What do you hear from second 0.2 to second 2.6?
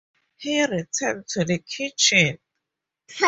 He returned to the kitchen.